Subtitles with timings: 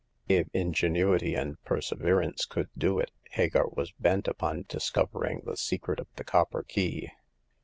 [0.27, 5.55] If ingenuity and perseve rance could do it, Hagar was bent upon dis covering the
[5.57, 7.11] secret of the copper key.